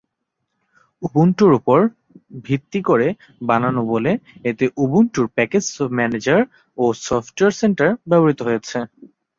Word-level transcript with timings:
উবুন্টুর 1.01 1.51
উপর 1.59 1.79
ভিত্তি 2.45 2.79
করে 2.89 3.07
বানানো 3.41 3.81
বলে 3.93 4.11
এতে 4.49 4.65
উবুন্টুর 4.83 5.27
প্যাকেজ 5.35 5.65
ম্যানেজার 5.97 6.41
ও 6.77 6.85
সফটওয়্যার 7.05 7.57
সেন্টার 7.61 7.89
ব্যবহৃত 8.09 8.39
হয়েছে। 8.47 8.77